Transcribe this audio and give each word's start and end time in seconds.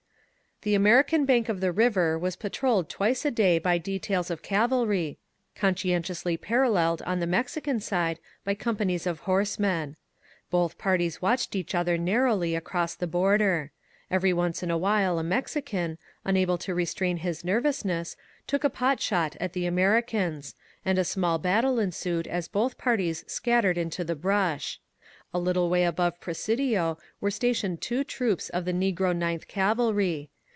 The 0.63 0.75
American 0.75 1.25
bank 1.25 1.49
of 1.49 1.59
the 1.59 1.71
river 1.71 2.19
was 2.19 2.35
patroled 2.35 2.87
twice 2.87 3.25
a 3.25 3.31
day 3.31 3.57
by 3.57 3.79
details 3.79 4.29
of 4.29 4.43
cavalry, 4.43 5.17
conscientiously 5.55 6.37
paralleled 6.37 7.01
on 7.01 7.19
the 7.19 7.25
Mexican 7.25 7.79
side 7.79 8.19
by 8.45 8.53
companies 8.53 9.07
of 9.07 9.21
horsemen. 9.21 9.95
Both 10.51 10.77
parties 10.77 11.19
watched 11.19 11.55
each 11.55 11.73
other 11.73 11.97
narrowly 11.97 12.53
across 12.53 12.93
the 12.93 13.07
Bor 13.07 13.39
der. 13.39 13.71
Every 14.11 14.33
once 14.33 14.61
in 14.61 14.69
a 14.69 14.77
while 14.77 15.17
a 15.17 15.23
Mexican, 15.23 15.97
.unable 16.23 16.59
to 16.59 16.75
re 16.75 16.85
strain 16.85 17.17
his 17.17 17.43
nervousness, 17.43 18.15
took 18.45 18.63
a 18.63 18.69
pot 18.69 19.01
shot 19.01 19.35
at 19.39 19.53
the 19.53 19.63
Ameri 19.65 20.05
cans, 20.05 20.53
and 20.85 20.99
a 20.99 21.03
small 21.03 21.39
battle 21.39 21.79
ensued 21.79 22.27
as 22.27 22.47
both 22.47 22.77
parties 22.77 23.23
scat 23.25 23.63
tered 23.63 23.77
into 23.77 24.03
the 24.03 24.13
brush. 24.13 24.79
A 25.33 25.39
little 25.39 25.71
way 25.71 25.85
above 25.85 26.21
Presidio 26.21 26.99
were 27.19 27.31
stationed 27.31 27.81
two 27.81 28.03
troops 28.03 28.49
of 28.49 28.65
the 28.65 28.73
Negro 28.73 29.15
Ninth 29.15 29.47
Cavalry. 29.47 30.29